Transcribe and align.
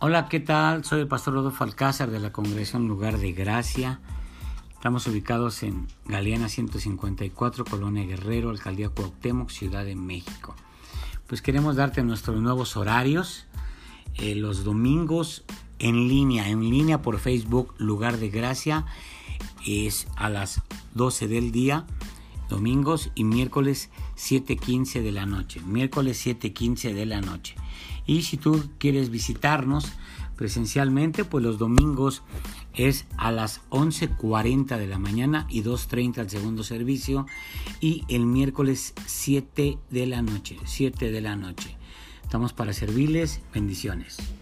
Hola, 0.00 0.28
¿qué 0.28 0.38
tal? 0.38 0.84
Soy 0.84 1.00
el 1.00 1.08
pastor 1.08 1.34
Rodolfo 1.34 1.64
Alcázar 1.64 2.12
de 2.12 2.20
la 2.20 2.30
Congregación 2.30 2.86
Lugar 2.86 3.18
de 3.18 3.32
Gracia. 3.32 3.98
Estamos 4.70 5.04
ubicados 5.08 5.64
en 5.64 5.88
Galeana 6.04 6.48
154, 6.48 7.64
Colonia 7.64 8.06
Guerrero, 8.06 8.50
Alcaldía 8.50 8.90
Cuauhtémoc, 8.90 9.50
Ciudad 9.50 9.84
de 9.84 9.96
México. 9.96 10.54
Pues 11.26 11.42
queremos 11.42 11.74
darte 11.74 12.04
nuestros 12.04 12.40
nuevos 12.40 12.76
horarios. 12.76 13.48
Eh, 14.14 14.36
los 14.36 14.62
domingos 14.62 15.42
en 15.80 16.06
línea, 16.06 16.48
en 16.48 16.60
línea 16.60 17.02
por 17.02 17.18
Facebook, 17.18 17.74
Lugar 17.78 18.18
de 18.18 18.30
Gracia, 18.30 18.86
es 19.66 20.06
a 20.14 20.28
las 20.28 20.62
12 20.94 21.26
del 21.26 21.50
día, 21.50 21.86
domingos 22.48 23.10
y 23.16 23.24
miércoles 23.24 23.90
7.15 24.16 25.02
de 25.02 25.10
la 25.10 25.26
noche. 25.26 25.60
Miércoles 25.62 26.24
7.15 26.24 26.94
de 26.94 27.04
la 27.04 27.20
noche. 27.20 27.56
Y 28.08 28.22
si 28.22 28.38
tú 28.38 28.64
quieres 28.78 29.10
visitarnos 29.10 29.92
presencialmente, 30.34 31.24
pues 31.24 31.44
los 31.44 31.58
domingos 31.58 32.22
es 32.74 33.04
a 33.18 33.30
las 33.30 33.60
11.40 33.68 34.78
de 34.78 34.86
la 34.86 34.98
mañana 34.98 35.46
y 35.50 35.62
2.30 35.62 36.18
el 36.18 36.30
segundo 36.30 36.64
servicio. 36.64 37.26
Y 37.80 38.04
el 38.08 38.24
miércoles 38.24 38.94
7 39.04 39.78
de 39.90 40.06
la 40.06 40.22
noche, 40.22 40.56
7 40.64 41.12
de 41.12 41.20
la 41.20 41.36
noche. 41.36 41.76
Estamos 42.22 42.54
para 42.54 42.72
servirles. 42.72 43.42
Bendiciones. 43.52 44.37